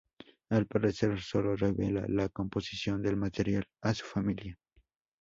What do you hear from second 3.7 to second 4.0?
a